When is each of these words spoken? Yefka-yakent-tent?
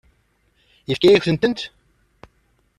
Yefka-yakent-tent? 0.89 1.59